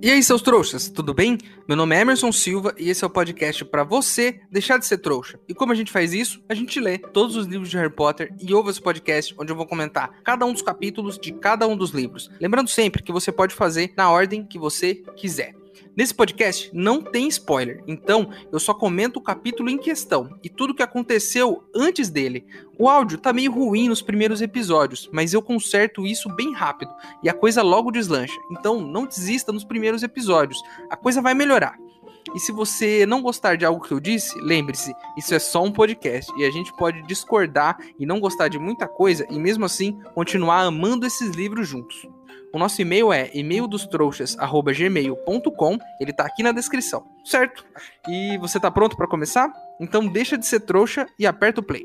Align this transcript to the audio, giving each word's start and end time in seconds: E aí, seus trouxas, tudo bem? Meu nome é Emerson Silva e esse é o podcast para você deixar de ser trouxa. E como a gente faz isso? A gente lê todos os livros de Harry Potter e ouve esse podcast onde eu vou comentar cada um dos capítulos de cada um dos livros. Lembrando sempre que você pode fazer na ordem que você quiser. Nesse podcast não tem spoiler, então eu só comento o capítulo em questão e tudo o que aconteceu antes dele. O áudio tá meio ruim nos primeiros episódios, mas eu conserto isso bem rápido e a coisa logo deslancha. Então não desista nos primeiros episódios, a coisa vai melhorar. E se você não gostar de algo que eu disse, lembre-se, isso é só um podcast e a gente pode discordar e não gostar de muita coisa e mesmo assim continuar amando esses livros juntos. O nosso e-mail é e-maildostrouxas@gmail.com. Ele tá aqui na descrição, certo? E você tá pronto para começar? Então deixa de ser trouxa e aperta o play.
E 0.00 0.12
aí, 0.12 0.22
seus 0.22 0.40
trouxas, 0.40 0.88
tudo 0.88 1.12
bem? 1.12 1.36
Meu 1.66 1.76
nome 1.76 1.96
é 1.96 2.00
Emerson 2.00 2.30
Silva 2.30 2.72
e 2.78 2.88
esse 2.88 3.02
é 3.02 3.06
o 3.06 3.10
podcast 3.10 3.64
para 3.64 3.82
você 3.82 4.40
deixar 4.48 4.78
de 4.78 4.86
ser 4.86 4.98
trouxa. 4.98 5.40
E 5.48 5.52
como 5.52 5.72
a 5.72 5.74
gente 5.74 5.90
faz 5.90 6.12
isso? 6.12 6.40
A 6.48 6.54
gente 6.54 6.78
lê 6.78 6.98
todos 6.98 7.34
os 7.34 7.46
livros 7.46 7.68
de 7.68 7.76
Harry 7.76 7.92
Potter 7.92 8.32
e 8.40 8.54
ouve 8.54 8.70
esse 8.70 8.80
podcast 8.80 9.34
onde 9.36 9.50
eu 9.50 9.56
vou 9.56 9.66
comentar 9.66 10.22
cada 10.22 10.46
um 10.46 10.52
dos 10.52 10.62
capítulos 10.62 11.18
de 11.18 11.32
cada 11.32 11.66
um 11.66 11.76
dos 11.76 11.90
livros. 11.90 12.30
Lembrando 12.40 12.70
sempre 12.70 13.02
que 13.02 13.10
você 13.10 13.32
pode 13.32 13.56
fazer 13.56 13.92
na 13.96 14.08
ordem 14.08 14.46
que 14.46 14.56
você 14.56 15.02
quiser. 15.16 15.57
Nesse 15.96 16.14
podcast 16.14 16.70
não 16.72 17.02
tem 17.02 17.28
spoiler, 17.28 17.82
então 17.86 18.30
eu 18.52 18.58
só 18.58 18.72
comento 18.72 19.18
o 19.18 19.22
capítulo 19.22 19.68
em 19.68 19.78
questão 19.78 20.38
e 20.42 20.48
tudo 20.48 20.70
o 20.70 20.74
que 20.74 20.82
aconteceu 20.82 21.64
antes 21.74 22.08
dele. 22.08 22.46
O 22.78 22.88
áudio 22.88 23.18
tá 23.18 23.32
meio 23.32 23.52
ruim 23.52 23.88
nos 23.88 24.00
primeiros 24.00 24.40
episódios, 24.40 25.08
mas 25.12 25.32
eu 25.32 25.42
conserto 25.42 26.06
isso 26.06 26.28
bem 26.34 26.52
rápido 26.52 26.92
e 27.22 27.28
a 27.28 27.34
coisa 27.34 27.62
logo 27.62 27.90
deslancha. 27.90 28.38
Então 28.50 28.80
não 28.80 29.06
desista 29.06 29.52
nos 29.52 29.64
primeiros 29.64 30.02
episódios, 30.02 30.60
a 30.88 30.96
coisa 30.96 31.20
vai 31.20 31.34
melhorar. 31.34 31.76
E 32.34 32.38
se 32.38 32.52
você 32.52 33.06
não 33.06 33.22
gostar 33.22 33.56
de 33.56 33.64
algo 33.64 33.82
que 33.82 33.92
eu 33.92 34.00
disse, 34.00 34.38
lembre-se, 34.40 34.94
isso 35.16 35.34
é 35.34 35.38
só 35.38 35.62
um 35.64 35.72
podcast 35.72 36.30
e 36.36 36.44
a 36.44 36.50
gente 36.50 36.72
pode 36.76 37.02
discordar 37.06 37.78
e 37.98 38.04
não 38.04 38.20
gostar 38.20 38.48
de 38.48 38.58
muita 38.58 38.86
coisa 38.86 39.26
e 39.30 39.38
mesmo 39.38 39.64
assim 39.64 39.98
continuar 40.14 40.60
amando 40.60 41.06
esses 41.06 41.30
livros 41.30 41.66
juntos. 41.66 42.06
O 42.52 42.58
nosso 42.58 42.80
e-mail 42.80 43.12
é 43.12 43.30
e-maildostrouxas@gmail.com. 43.34 45.78
Ele 46.00 46.12
tá 46.12 46.24
aqui 46.24 46.42
na 46.42 46.50
descrição, 46.52 47.04
certo? 47.24 47.64
E 48.08 48.38
você 48.38 48.58
tá 48.58 48.70
pronto 48.70 48.96
para 48.96 49.06
começar? 49.06 49.52
Então 49.80 50.06
deixa 50.06 50.38
de 50.38 50.46
ser 50.46 50.60
trouxa 50.60 51.06
e 51.18 51.26
aperta 51.26 51.60
o 51.60 51.64
play. 51.64 51.84